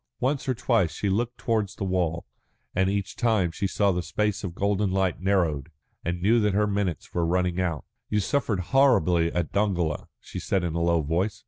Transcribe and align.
Once 0.19 0.49
or 0.49 0.55
twice 0.55 0.91
she 0.95 1.09
looked 1.11 1.37
towards 1.37 1.75
the 1.75 1.83
wall, 1.83 2.25
and 2.73 2.89
each 2.89 3.15
time 3.15 3.51
she 3.51 3.67
saw 3.67 3.91
the 3.91 4.01
space 4.01 4.43
of 4.43 4.55
golden 4.55 4.89
light 4.89 5.19
narrowed, 5.21 5.69
and 6.03 6.23
knew 6.23 6.39
that 6.39 6.55
her 6.55 6.65
minutes 6.65 7.13
were 7.13 7.23
running 7.23 7.61
out. 7.61 7.85
"You 8.09 8.19
suffered 8.19 8.61
horribly 8.73 9.31
at 9.31 9.51
Dongola," 9.51 10.07
she 10.19 10.39
said 10.39 10.63
in 10.63 10.73
a 10.73 10.81
low 10.81 11.03
voice. 11.03 11.39